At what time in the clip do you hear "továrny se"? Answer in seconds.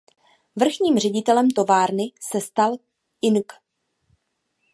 1.51-2.41